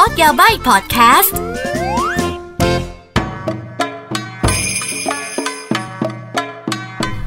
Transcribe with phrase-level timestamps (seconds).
[0.00, 1.36] อร์สยาใบพอดแคสต์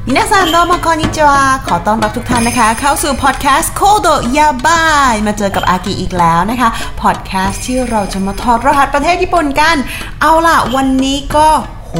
[0.06, 6.70] 皆さんどうもこんにちはขอต้อนรับทุกท่านนะคะ เข้าสู่พอดแคสต์ Code Yabai มาเจอกับอากิอีกแล้วนะคะ
[7.02, 9.76] พอดแคสต์ที่เราจะมาถอดรหัสประเทศญี่ปุ่นกัน
[10.20, 11.48] เอาล่ะ วันนี้ก็
[11.90, 11.96] โห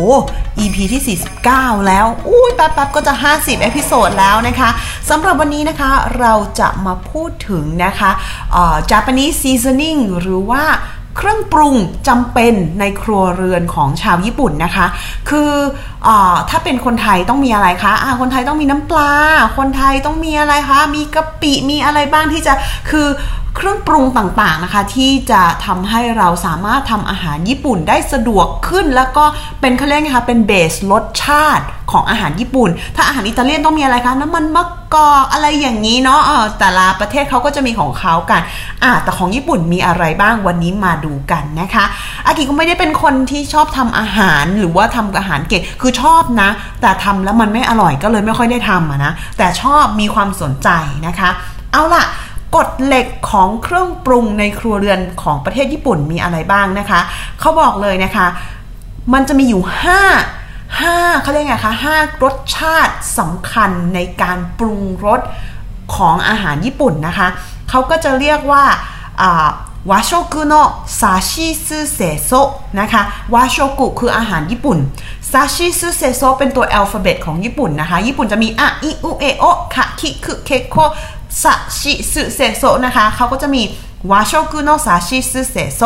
[0.59, 4.71] EP ที่ 49 แล้ว อุ้ยแป๊บๆ ก็จะ 50 episode แล้วนะคะ
[5.11, 8.11] สำหรับวันนี้นะคะเราจะมาพูดถึงนะคะ
[8.90, 10.64] Japanese seasoning หรือว่า
[11.17, 11.75] เครื่องปรุง
[12.08, 14.86] จำเป็นในครัวเรือนของชาวญี่ปุ่นนะคะ
[15.29, 15.53] คือ
[16.07, 16.08] อ
[16.50, 19.12] ถ้าเป็นคนไทยต้องมีอะไรคะะคนไทยต้องมีน้ำปลา
[19.58, 22.53] คนไทยต้องมีอะไรคะ มีกะปิ มีอะไรบ้างที่จะ
[22.90, 23.08] คือ
[23.57, 29.25] เครื่องปรุงต่างๆนะคะ ที่จะทำให้เราสามารถทำอาหารญี่ปุ่นได้สะดวกขึ้น แล้วก็
[29.61, 36.20] เป็นเขาเรียกไงคะเป็นเบสรสชาติ ของอาหารญี่ปุ่น ถ้าอาหารอิตาเลียนต้องมีอะไรคะน้ำมันมะกอกอะไรอย่างนี้เนาะ
[36.58, 38.42] แต่ละประเทศเขาก็จะมีของเขากัน
[38.84, 41.84] อ่าแต่ของญี่ปุ่นมีอะไรบ้างวันนี้มาดูกันนะคะ
[42.27, 46.48] อากิก็ไม่ได้เป็นคนที่ชอบทำอาหารหรือว่าทำอาหารเก่งคือชอบนะ
[46.80, 50.69] แต่ทำแล้วมันไม่อร่อยก็เลยไม่ค่อยได้ทำอะนะแต่ชอบมีความสนใจ
[51.06, 51.30] นะคะ
[51.73, 52.05] เอาล่ะ
[52.56, 57.00] กฎเหล็กของเครื่องปรุงในครัวเรือนของประเทศญี่ปุ่นมีอะไรบ้างนะคะ
[57.41, 58.27] เขาบอกเลยนะคะ
[59.14, 65.20] มันจะมีอยู่ 5 5เขาเรียกไงคะ5รสชาติสำคัญในการปรุงรส
[65.94, 67.28] ของอาหารญี่ปุ่นนะคะ
[67.70, 68.64] เขาก็จะเรียกว่า
[69.91, 70.55] 和食の
[71.01, 72.31] さしすせそ
[72.80, 73.02] นะคะ
[73.34, 74.78] 和食คืออาหารญี่ปุ่น
[75.33, 80.77] さしすせそเป็นตัว alphabet ของญี่ปุ่นนะคะ ญี่ปุ่นจะมีあいうえおかきくけこ
[81.42, 83.62] さしすせそนะคะ เขาก็จะมี
[84.11, 85.81] 和食のさしすせそ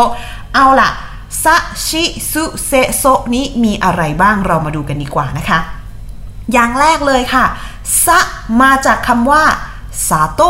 [0.55, 0.91] เอาล่ะ
[1.43, 5.59] さしすせそนี้มีอะไรบ้างเรามาดูกันดีกว่านะคะ
[6.53, 7.45] อย่างแรกเลยค่ะ
[8.05, 8.19] さ
[8.63, 9.43] มาจากคำว่า
[10.09, 10.43] 砂糖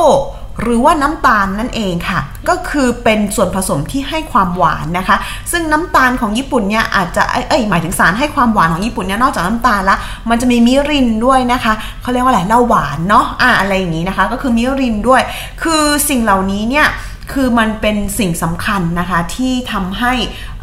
[0.62, 5.16] หรือว่าน้ำตาลนั่นเองค่ะ ก็คือเป็นส่วนผสมที่ให้ความหวานนะคะ
[5.52, 9.96] ซึ่งน้ำตาลของญี่ปุ่นเนี่ยอาจจะเอ้ยหมายถึงสารให้ความหวานของญี่ปุ่นเนี่ยนอกจากน้ำตาลละ
[10.30, 11.72] มันจะมีมิรินด้วยนะคะ
[12.02, 15.22] เขาเรียกว่าอะไรเหล้าหวานเนาะอ่าอะไรอย่างนี้นะคะ ก็คือมิรินด้วย
[15.62, 16.86] คือสิ่งเหล่านี้เนี่ย
[17.32, 20.12] คือมันเป็นสิ่งสำคัญนะคะที่ทำให้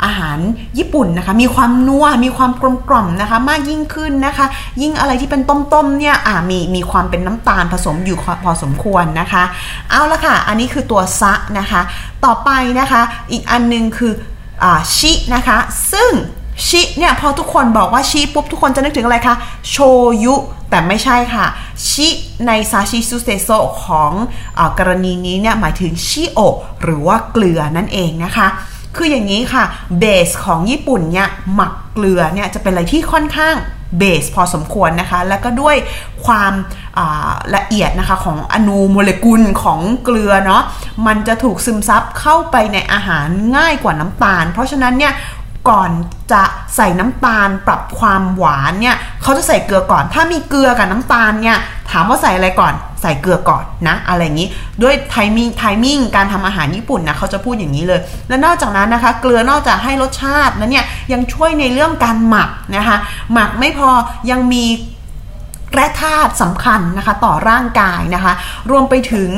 [0.03, 0.38] อาหาร
[0.78, 4.46] ญี่ปุ่นนะคะ มีความนัวมีความกลมกล่อมนะคะ มากยิ่งขึ้นนะคะ
[4.81, 9.44] ยิ่งอะไรที่เป็นต้มๆเนี่ยอ่ามีมีความเป็นน้ำตาลผสมอยู่พอสมควรนะคะ
[9.90, 11.81] เอาละค่ะ อันนี้คือตัวซะนะคะ
[12.25, 12.50] ต่อไป
[12.80, 14.14] นะคะ อีกอันนึงคือ
[14.64, 15.58] อ่าชินะคะ
[15.94, 16.12] ซึ่ง
[16.68, 19.36] ชิเนี่ยพอทุกคนบอกว่าชิปุ๊บทุกคนจะนึกถึงอะไรคะ
[19.70, 19.75] โช
[20.24, 20.36] ยุ
[20.70, 21.46] แต่ไม่ใช่ค่ะ
[21.90, 22.08] し
[22.47, 23.50] ใน さしすせそ
[23.86, 24.12] ของ
[24.59, 26.40] อกรณีนี้เนี่ยหมายถึงชิโอ
[26.81, 28.47] หรือว่าเกลือนั่นเองนะคะ
[28.96, 29.64] คืออย่างนี้ค่ะ
[30.00, 33.56] base ของญี่ปุ่นเนี่ยหมักเกลือเนี่ยจะเป็นอะไรที่ค่อนข้าง
[33.97, 35.76] base พอสมควรนะคะ แล้วก็ด้วย
[36.26, 36.53] ความ
[37.56, 40.64] ละเอียดนะคะของอณูโมเลกุลของเกลือเนาะ
[41.08, 43.28] มันจะถูกซึมซับเข้าไปในอาหาร
[43.58, 45.14] ง่ายกว่าน้ำตาล เพราะฉะนั้นเนี่ย
[45.70, 45.90] ก่อน
[46.31, 46.44] จะ
[46.75, 51.58] ใส่น้ำตาลปรับความหวานเนี่ยเขาจะใส่เกลือก่อน ถ้ามีเกลือกับน้ำตาลเนี่ย
[51.92, 54.50] ถามว่าใส่อะไรก่อนใส่เกลือก่อนนะอะไรอย่างนี้
[54.84, 58.00] ด้วยไทมิ่งไทมิ่งการทำอาหารญี่ปุ่นนะเขาจะพูดอย่างนี้เลย
[58.30, 62.97] และนอกจากนั้นนะคะ เกลือนอกจากให้รสชาติแล้วเนี่ยยังช่วยในเรื่องการหมักนะคะ
[63.34, 63.90] หมักไม่พอ
[64.31, 64.66] ยังมี
[65.74, 68.34] แร่ธาตุสำคัญนะคะต่อร่างกายนะคะ
[68.72, 69.30] รวมไปถึง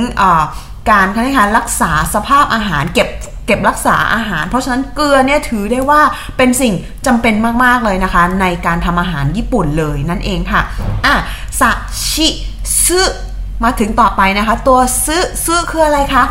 [0.92, 3.08] การคะรักษาสภาพอาหารเก็บ
[3.52, 6.02] ก็บรักษาอาหาร เพราะฉะนั้นเกลือเนี่ยถือได้ว่า
[6.38, 6.74] เป็นสิ่ง
[7.06, 10.62] จำเป็นมาก ๆ เลยนะคะ ในการทำอาหารญี่ปุ่นเลยนั่นเองค่ะ
[11.06, 11.16] อะ
[11.60, 11.70] ซา
[12.10, 12.28] ชิ
[12.86, 13.02] ซึ
[13.64, 16.24] มาถึงต่อไปนะคะ ตัวซึซึคืออะไรคะ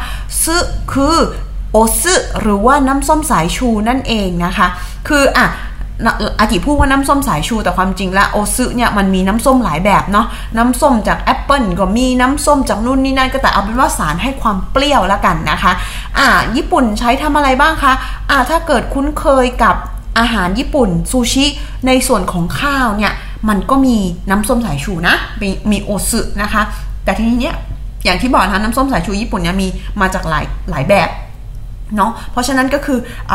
[0.44, 0.56] ซึ
[0.92, 1.16] คือ
[1.72, 4.68] โอซึหรือว่าน้ำส้มสายชูนั่นเองนะคะ
[5.08, 5.46] คืออะ
[6.40, 10.26] อากิพูดว่าน้ำส้มสายชูแต่ความจริงแล้วโอซึเนี่ยมันมีน้ำส้มหลายแบบเนาะ
[10.58, 15.72] น้ำส้มจากแอปเปิลก็มีน้ำส้มจากนู่นนี่นั่นก็แต่เอาเป็นว่าสารให้ความเปรี้ยวแล้วกันนะคะ
[16.18, 17.92] อ่าญี่ปุ่นใช้ทำอะไรบ้างคะ
[18.30, 19.76] อ่าถ้าเกิดคุ้นเคยกับ
[20.18, 21.46] อาหารญี่ปุ่นซูชิ
[21.86, 23.12] ในส่วนของข้าวเนี่ย
[23.48, 23.96] มันก็มี
[24.30, 26.62] น้ำส้มสายชูนะมีมีโอซึนะคะ
[27.04, 27.56] แต่ทีนี้เนี่ย
[28.04, 29.68] อย่างที่บอกนะน้ำส้มสายชูญี่ปุ่นเนี่ยมี
[30.00, 31.08] มาจากหลายหลายแบบ
[31.96, 32.98] เนาะเพราะฉะนั้นก็คือ
[33.32, 33.34] อ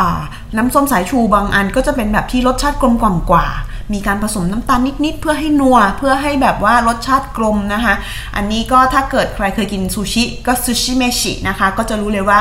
[0.56, 3.46] น้ำส้มสายชูบางอันก็จะเป็นแบบที่รสชาติกลมกล่อมกว่า
[3.92, 7.94] มีการผสมน้ำตาลนิดๆเพื่อให้นัวเพื่อให้แบบว่ารสชาติกลมนะคะ
[8.36, 12.38] อันนี้ก็ถ้าเกิดใครเคยกินซูชิก็ซูชิเมชินะคะ ก็จะรู้เลยว่า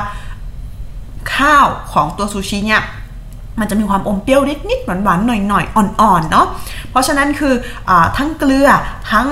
[1.36, 2.82] ข้าวของตัวซูชิเนี่ย
[3.60, 6.48] มันจะมีความอมเปรี้ยวนิดๆหวานๆหน่อยๆอ่อนๆเนาะ
[6.92, 7.54] เพราะฉะนั้นคือ
[7.90, 8.70] อทั้งเกลือ
[9.12, 9.28] ทั้ง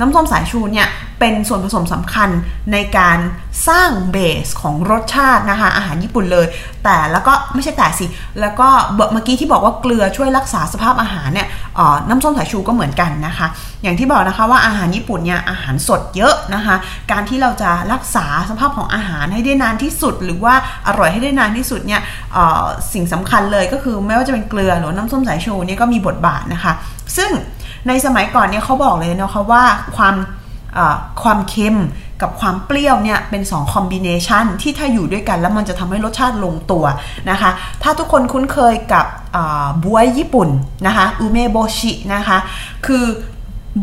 [0.00, 0.88] น้ำส้มสายชูเนี่ย
[1.20, 2.28] เป็นส่วนผสมสำคัญ
[2.72, 3.18] ในการ
[3.68, 6.46] สร้างเบสของรสชาตินะคะอาหารญี่ปุ่นเลย
[6.84, 8.06] แต่แล้วก็ไม่ใช่แต่สิ
[8.40, 11.48] แล้วก็เมื่อกี้ที่บอกว่าเกลือช่วยรักษาสภาพอาหารเนี่ย
[12.08, 13.46] น้ำส้มสายชูก็เหมือนกันนะคะ
[13.82, 16.74] อย่างที่บอกนะคะว่าอาหารญี่ปุ่นเนี่ยอาหารสดเยอะนะคะ
[17.10, 20.54] การที่เราจะรักษาสภาพของอาหารให้ได้นานที่สุด หรือว่า
[20.86, 22.00] อร่อยให้ได้นานที่สุดเนี่ย
[22.92, 26.72] สิ่งสำคัญเลยก็คือไม่ว่าจะเป็นเกลือหรือน้ำส้มสายชูนี่ก็มีบทบาทนะคะ
[27.16, 27.30] ซึ่ง
[27.88, 29.62] ในสมัยก่อนเนี่ยเขาบอกเลยนะคะว่า
[29.96, 30.14] ความ
[31.22, 31.78] ความเค็ม
[32.22, 36.84] กับความเปรี้ยวเนี่ยเป็น2คอมบิเนชันที่ถ้าอยู่ด้วยกันแล้วมันจะทำให้รสชาติลงตัว
[37.30, 37.50] นะคะ
[37.82, 39.06] ถ้าทุกคนคุ้นเคยกับ
[39.84, 40.48] บวยญี่ปุ่น
[40.86, 42.38] นะคะอุเมโบชินะคะ
[42.86, 43.04] คือ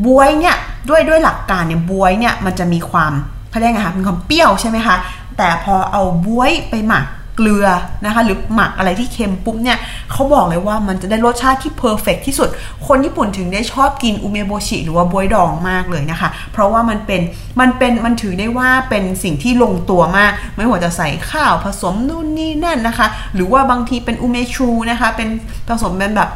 [0.05, 0.55] บวยเนี่ย
[0.89, 3.13] ด้วยด้วยหลักการเนี่ยบวยเนี่ยมันจะมีความ
[3.49, 4.95] เขาเรียกไงคะมีความเปรี้ยวใช่ไหมคะ
[5.37, 7.05] แต่พอเอาบวยไปหมัก
[7.39, 7.67] เกลือ
[8.05, 9.77] นะคะหรือหมักอะไรที่เค็มปุ๊บเนี่ย
[10.11, 12.49] เขาบอกเลยว่ามันจะได้รสชาติที่เพอร์เฟกที่สุด
[12.87, 17.21] คนญี่ปุ่นถึงได้ชอบกินอุเมโบชิหรือว่าบวยดองมากเลยนะคะ เพราะว่ามันเป็น
[17.59, 25.29] มันเป็นมันถือได้ว่าเป็นสิ่งที่ลงตัวมาก ไม่ว่าจะใส่ข้าวผสมนู่นนี่นั่นนะคะ หรือว่าบางทีเป็นอุเมชูนะคะ เป็น
[25.67, 26.29] ผสมเป็นแบบ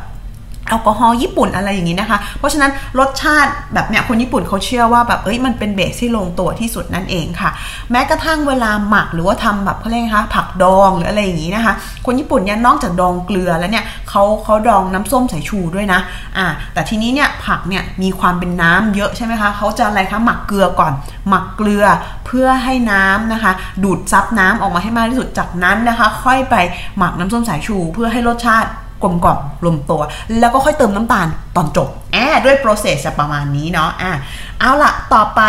[0.77, 7.49] ลกอฮอล์ญี่ปุ่นอะไรอย่างนี้นะคะ เพราะฉะนั้นรสชาติแบบเนี้ยคนญี่ปุ่นเขาเชื่อว่าแบบเอ้ยมันเป็นเบสที่ลงตัวที่สุดนั่นเองค่ะ
[7.91, 11.73] แม้กระทั่งเวลาหมักหรือว่าทำแบบเขาเรียกคะผักดองหรืออะไรอย่างนี้นะคะ
[12.05, 15.99] คนญี่ปุ่นเนี่ยนอกจากดองเกลือแล้วเนี่ยเขาเขาดองน้ำส้มสายชูด้วยนะ
[16.37, 20.93] อ่าแต่ทีนี้เนี่ยผักเนี่ยมีความเป็นน้ำเยอะใช่ไหมคะเขาจะอะไรคะหมักเกลือก่อน
[21.29, 21.85] หมักเกลือ
[22.25, 23.51] เพื่อให้น้ำนะคะ
[23.83, 26.55] ดูดซับน้ำออกมาให้มากที่สุดจากนั้นนะคะ ค่อยไป
[26.97, 28.69] หมักน้ำส้มสายชู เพื่อให้รสชาติ
[29.03, 30.01] กลมกล่อมลมตัว
[30.39, 34.11] แล้วก็ค่อยเติมน้ำตาลตอนจบแอบด้วยโปรเซสจะประมาณนี้เนาะอะ
[34.59, 35.41] เอาละต่อไป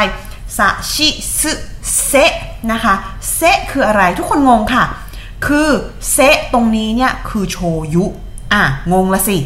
[0.57, 1.09] ซาชิ
[1.41, 1.53] ซึ
[2.07, 2.13] เซ
[2.73, 2.95] นะคะ
[3.35, 3.41] เซ
[3.71, 4.85] คืออะไรทุกคนงงค่ะ
[5.47, 5.69] คือ
[6.13, 6.19] เซ
[6.53, 7.59] ตรงนี้เนี่ยคือโช
[7.95, 8.05] ยุ
[8.53, 8.63] อะ
[8.93, 9.39] งงละสิ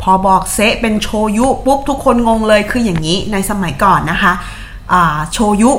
[0.00, 4.32] พอบอกเซเป็นโชยุปุ๊บทุกคนงงเลยคืออย่างนี้ในสมัยก่อนนะคะ
[5.32, 5.72] โชยุ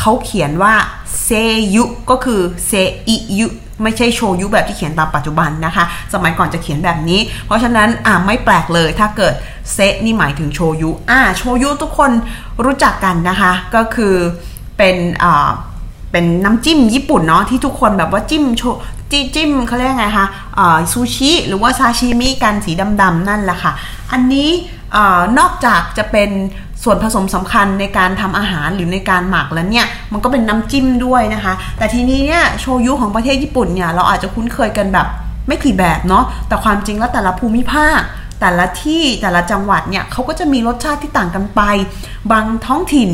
[0.00, 0.74] เขาเขียนว่า
[1.22, 1.28] เซ
[1.74, 2.72] ยุก็คือเซ
[3.08, 3.46] อิยุ
[3.82, 5.84] ไม่ใช่โชยุแบบที่เขียนตามปัจจุบันนะคะ
[6.14, 9.34] สมัยก่อนจะเขียนแบบนี้ เพราะฉะนั้นอ่าไม่แปลกเลยถ้าเกิด
[9.72, 12.10] เซนี่หมายถึงโชยุอ่าโชยุทุกคน
[12.64, 14.14] รู้จักกันนะคะ ก็คือ
[14.78, 15.48] เป็นอ่า
[16.12, 18.62] เป็นน้ำจิ้มญี่ปุ่นเนาะที่ทุกคนแบบว่าจิ้มโช
[19.10, 20.26] จิ้จิ้มเขาเรียกไงคะ
[20.92, 22.72] ซูชิหรือว่าซาชิมิกันสี
[23.02, 23.72] ดำๆนั่นแหละค่ะ
[24.12, 24.50] อันนี้
[25.38, 26.30] นอกจากจะเป็น
[26.84, 35.06] ส่วนผสมสำคัญในการทำอาหารหรือในการหมักแล้วเนี่ยมันก็เป็นน้ำจิ้มด้วยนะคะ แต่ทีนี้เนี่ยโชยุของประเทศญี่ปุ่นเนี่ยเราอาจจะคุ้นเคยกันแบบ
[35.46, 38.00] ไม่กี่แบบเนาะแต่ความจริงแล้วแต่ละภูมิภาค
[38.40, 41.60] แต่ละที่แต่ละจังหวัดเนี่ยเขาก็จะมีรสชาติที่ต่างกันไป
[42.32, 43.08] บางท้องถิ่น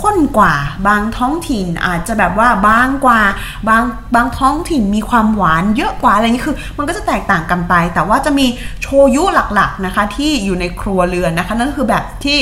[0.00, 0.54] ข้นกว่า
[0.88, 3.20] บางท้องถิ่นอาจจะแบบว่าบางกว่า
[3.68, 3.82] บาง
[4.14, 8.46] บางท้องถิ่นมีความหวานเยอะกว่าอะไรนี้คือ มันก็จะแตกต่างกันไป แต่ว่าจะมี
[8.82, 9.22] โชยุ
[9.54, 12.38] หลักๆนะคะที่อยู่ในครัวเรือนนะคะ นั่นคือแบบที่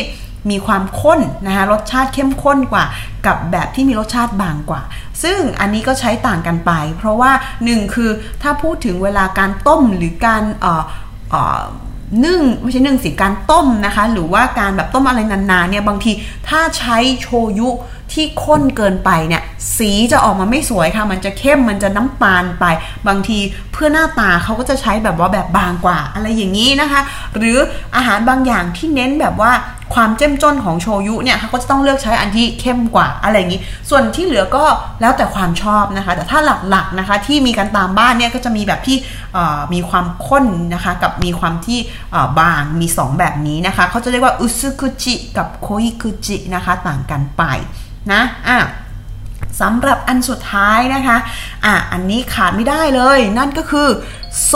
[0.50, 2.84] มีความข้นนะคะรสชาติเข้มข้นกว่า
[3.26, 4.82] กับแบบที่มีรสชาติบางกว่า
[5.22, 7.32] ซึ่งอันนี้ก็ใช้ต่างกันไป เพราะว่า
[7.64, 8.10] หนึ่งคือ
[8.42, 10.82] ถ้าพูดถึงเวลาการต้มหรือการเอ่อ
[11.30, 11.62] เอ่อ
[12.24, 16.12] นึ่งไม่ใช่นึ่งสิการต้มนะคะ หรือว่าการแบบต้มอะไรนานๆเนี่ยบางที
[16.48, 17.26] ถ้าใช้โช
[17.58, 17.68] ยุ
[18.12, 19.42] ที่ข้นเกินไปเนี่ย
[19.76, 22.64] สีจะออกมาไม่สวยค่ะ มันจะเข้มมันจะน้ำตาลไป
[23.08, 23.38] บางที
[23.72, 27.00] เพื่อหน้าตาเขาก็จะใช้แบบว่าแบบบางกว่า อะไรอย่างนี้นะคะ
[27.36, 27.58] หรือ
[27.96, 29.52] อาหารบางอย่างที่เน้นแบบว่า
[29.94, 33.60] ความเจ้มจนของโชยุเนี่ยเขาก็จะต้องเลือกใช้อันที่เข้มกว่าอะไรอย่างนี้
[33.90, 34.64] ส่วนที่เหลือก็
[35.00, 36.40] แล้วแต่ความชอบนะคะ แต่ถ้า
[36.70, 38.96] หลักๆนะคะที่มีกันตามบ้านเนี่ยก็จะมีแบบที่
[39.74, 40.44] มีความข้น
[40.74, 41.78] นะคะกับมีความที่
[42.40, 47.42] บางมี 2 แบบนี้นะคะเขาจะเรียกว่าอุซุคุจิกับโคอิคุจินะคะต่างกันไป
[48.12, 48.58] นะอะ
[49.60, 51.16] สำหรับอันสุดท้ายนะคะ
[51.64, 53.88] อะ อันนี้ขาดไม่ได้เลย นั่นก็คือ
[54.44, 54.52] そ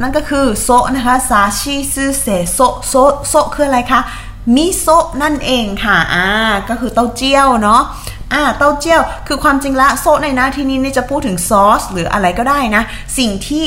[0.00, 2.58] นั่นก็คือ そ นะคะ さしすせそ
[2.88, 2.94] そ
[3.28, 4.00] そ คืออะไรคะ
[4.54, 6.26] มิโซะนั่นเองค่ะ อ่า
[6.68, 7.82] ก็คือเต้าเจี้ยวเนาะ
[8.32, 12.82] อ่า เต้าเจี้ยว คือความจริงละそ ในนะที่นี้นี่จะพูดถึงซอสหรืออะไรก็ได้นะ
[13.18, 13.64] สิ่งที่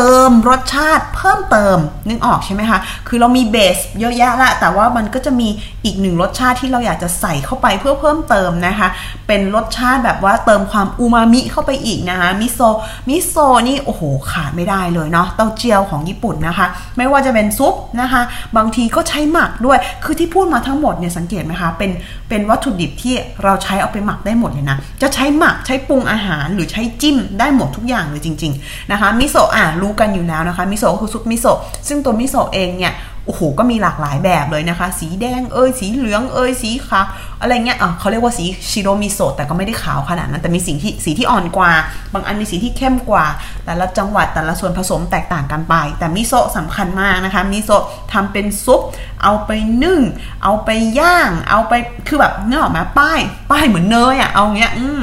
[0.00, 1.78] เติมรสชาติเพิ่มเติม
[2.08, 2.78] นึกออกใช่ไหมคะ
[3.08, 5.48] คือเรามี base เยอะแยะละแต่ว่ามันก็จะมี
[5.84, 8.88] อีกหนึ่งรสชาติที่เราอยากจะใส่เข้าไปเพื่อเพิ่มเติมนะคะ
[9.26, 12.60] เป็นรสชาติแบบว่าเติมความอูมามิเข้าไปอีกนะคะมิโซ
[13.08, 13.34] มิโซ
[13.68, 18.22] นี่โอ้โหขาดไม่ได้เลยเนาะเต้าเจี้ยวของญี่ปุ่นนะคะ ไม่ว่าจะเป็นซุปนะคะ
[18.56, 21.90] บางทีก็ใช้หมักด้วย คือที่พูดมาทั้งหมดเนี่ยสังเกตไหมคะเป็น
[22.28, 32.94] เป็นวัตถุดิบที่เราใช้เอาไปหมักได้หมดเลยนะจะใช้หมักใช้ปรุงอาหารหรือใช้จิ้มได้หมดทุกอย่างเลยจริง ๆนะคะมิโซอะรู้กันอยู่แล้วนะคะมิโซะคือซุปมิโซะซึ่งตัวมิโซะเองเนี่ย
[33.26, 37.06] โอ้โหก็มีหลากหลายแบบเลยนะคะ สีแดงเอยสีเหลืองเอยสีขาว
[37.40, 41.72] อะไรเงี้ยอะเขาเรียกว่าสีชิโรมิโซะแต่ก็ไม่ได้ขาวขนาดนั้นแต่มีสีที่สีที่อ่อนกว่า
[42.12, 43.26] บางอันมีสีที่เข้มกว่า
[43.64, 48.80] แต่ละจังหวัดแต่ละส่วนผสมแตกต่างกันไป แต่มิโซะสำคัญมากนะคะมิโซะทำเป็นซุป
[49.22, 49.50] เอาไป
[49.84, 50.00] นึ่ง
[50.42, 51.72] เอาไปย่าง เอาไป
[52.08, 55.02] คือแบบเนื้อออกมาป้าย ป้ายเหมือนเนยอะเอาเงี้ยอืม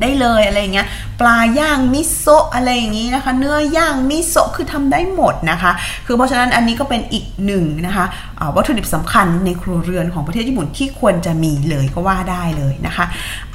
[0.00, 0.86] ได้เลยอะไรเงี้ย
[1.20, 5.72] ปลาย่างมิโซะอะไรอย่างนี้นะคะ เนื้อย่างมิโซะคือทำได้หมดนะคะ
[6.06, 8.04] คือเพราะฉะนั้นอันนี้ก็เป็นอีกหนึ่งนะคะ
[8.56, 13.04] วัตถุดิบสำคัญในครัวเรือนของประเทศญี่ปุ่นที่ควรจะมีเลยก็ว่าได้เลยนะคะ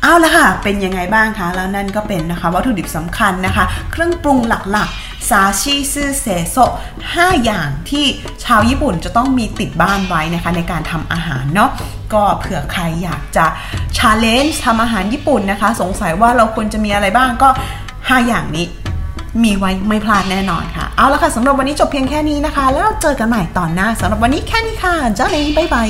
[0.02, 6.58] เอาละค่ะเป็นยังไงบ้างคะแล้วนั่นก็เป็นนะคะ วัตถุดิบสำคัญนะคะ เครื่องปรุงหลักๆ さしすせそ
[7.02, 8.06] 5อย่างที่
[8.46, 11.70] ชาวญี่ปุ่นจะต้องมีติดบ้านไว้นะคะในการทำอาหารเนาะ
[12.14, 13.46] ก็เผื่อใครอยากจะ
[13.98, 17.50] ชาเลนจ์ทำอาหารญี่ปุ่นนะคะ สงสัยว่าเราควรจะมีอะไรบ้างก็
[17.90, 18.66] 5 อย่างนี้
[19.44, 25.90] มีไว้ไม่พลาดแน่นอนค่ะ เอาละค่ะสำหรับวันนี้จบเพียงแค่นี้นะคะ แล้วเจอกันใหม่ตอนหน้าสำหรับวันนี้แค่นี้ค่ะจ้าเองบ๊ายบาย